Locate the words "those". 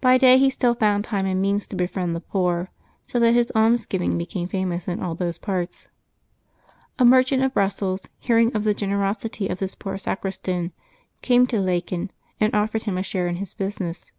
5.14-5.38